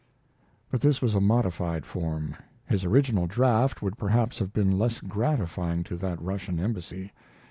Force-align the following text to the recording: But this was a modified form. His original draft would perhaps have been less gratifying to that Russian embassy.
But 0.71 0.81
this 0.81 0.99
was 0.99 1.13
a 1.13 1.21
modified 1.21 1.85
form. 1.85 2.35
His 2.65 2.83
original 2.85 3.27
draft 3.27 3.83
would 3.83 3.99
perhaps 3.99 4.39
have 4.39 4.51
been 4.51 4.79
less 4.79 4.99
gratifying 4.99 5.83
to 5.83 5.95
that 5.97 6.19
Russian 6.19 6.59
embassy. 6.59 7.11